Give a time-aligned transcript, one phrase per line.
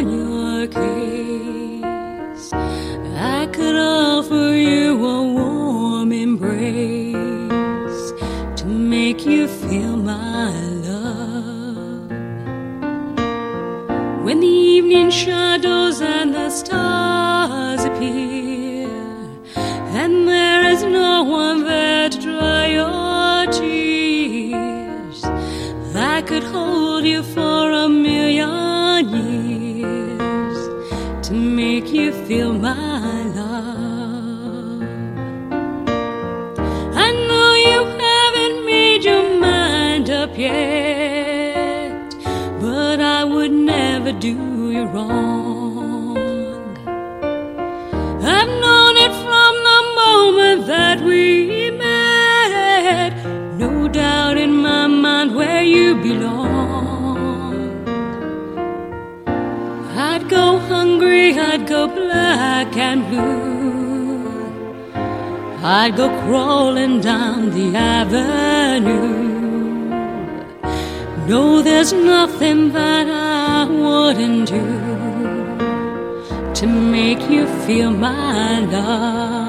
[0.00, 2.52] on your case.
[2.52, 7.14] I could offer you a warm embrace
[8.60, 10.52] to make you feel my
[10.88, 12.10] love.
[14.24, 18.88] When the evening shadows and the stars appear,
[20.00, 25.24] and there is no one there to dry your tears,
[25.94, 28.69] I could hold you for a million
[31.30, 34.82] to make you feel my love.
[37.04, 42.16] I know you haven't made your mind up yet,
[42.60, 45.49] but I would never do you wrong.
[61.52, 64.22] I'd go black and blue.
[65.64, 69.00] I'd go crawling down the avenue.
[71.26, 74.64] No, there's nothing that I wouldn't do
[76.54, 79.39] to make you feel my love,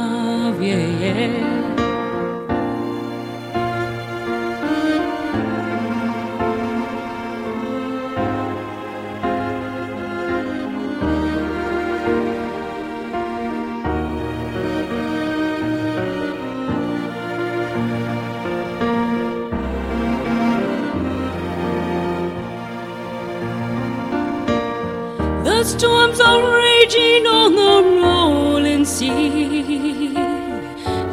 [25.44, 30.16] The storms are raging on the rolling sea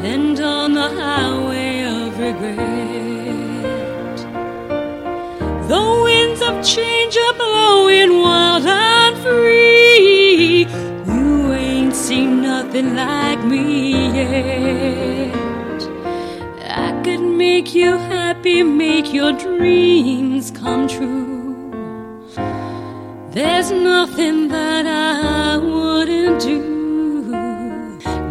[0.05, 2.59] and on the highway of regret.
[5.69, 10.67] The winds of change are blowing wild and free.
[11.07, 15.83] You ain't seen nothing like me yet.
[16.69, 21.38] I could make you happy, make your dreams come true.
[23.39, 27.31] There's nothing that I wouldn't do.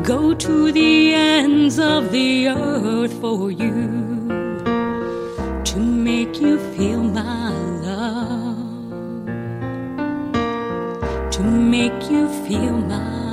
[0.04, 4.28] Go to the ends of the earth for you
[5.64, 7.52] to make you feel my
[7.88, 8.58] love.
[11.36, 13.27] To make you feel my